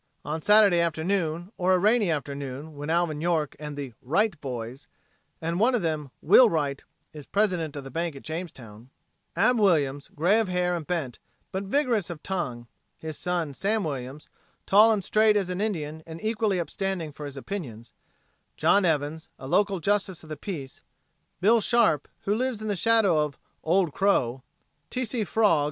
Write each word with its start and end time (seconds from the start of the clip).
On 0.25 0.41
Saturday 0.41 0.79
afternoon, 0.79 1.51
or 1.59 1.75
a 1.75 1.77
rainy 1.77 2.09
afternoon, 2.09 2.75
when 2.75 2.89
Alvin 2.89 3.21
York 3.21 3.55
and 3.59 3.77
the 3.77 3.93
"Wright 4.01 4.41
boys," 4.41 4.87
and 5.39 5.59
one 5.59 5.75
of 5.75 5.83
them, 5.83 6.09
"Will" 6.23 6.49
Wright, 6.49 6.83
is 7.13 7.27
president 7.27 7.75
of 7.75 7.83
the 7.83 7.91
bank 7.91 8.15
at 8.15 8.23
Jamestown; 8.23 8.89
Ab 9.35 9.59
Williams, 9.59 10.09
gray 10.15 10.39
of 10.39 10.47
hair 10.47 10.75
and 10.75 10.87
bent, 10.87 11.19
but 11.51 11.65
vigorous 11.65 12.09
of 12.09 12.23
tongue; 12.23 12.65
his 12.97 13.15
son, 13.15 13.53
Sam 13.53 13.83
Williams, 13.83 14.27
tall 14.65 14.91
and 14.91 15.03
straight 15.03 15.37
as 15.37 15.49
an 15.51 15.61
Indian 15.61 16.01
and 16.07 16.19
equally 16.23 16.59
upstanding 16.59 17.11
for 17.11 17.27
his 17.27 17.37
opinions; 17.37 17.93
John 18.57 18.85
Evans, 18.85 19.29
a 19.37 19.45
local 19.45 19.79
justice 19.79 20.23
of 20.23 20.29
the 20.29 20.35
peace; 20.35 20.81
Bill 21.41 21.61
Sharpe, 21.61 22.07
who 22.21 22.33
lives 22.33 22.59
in 22.59 22.69
the 22.69 22.75
shadow 22.75 23.23
of 23.23 23.37
"Old 23.63 23.93
Crow"; 23.93 24.41
T. 24.89 25.05